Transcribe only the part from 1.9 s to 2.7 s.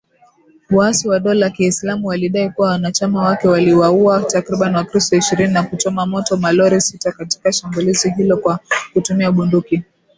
walidai kuwa